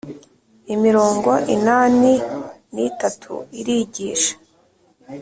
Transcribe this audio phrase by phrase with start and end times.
[0.73, 2.13] Imirongo inani
[2.73, 4.33] n itatu irigisha